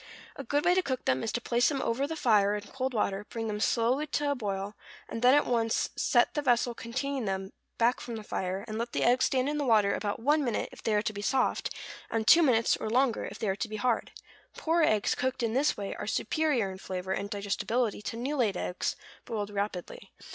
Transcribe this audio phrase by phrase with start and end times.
[0.35, 2.91] A good way to cook them is to place them over the fire in cold
[2.91, 4.73] water, bring them slowly to a boil,
[5.07, 8.93] and then at once set the vessel containing them back from the fire, and let
[8.93, 11.69] the eggs stand in the water about one minute if they are to be soft,
[12.09, 14.11] and two minutes, or longer, if they are to be hard.
[14.57, 18.57] Poor eggs cooked in this way are superior in flavor and digestibility to new laid
[18.57, 18.95] eggs
[19.25, 20.11] boiled rapidly.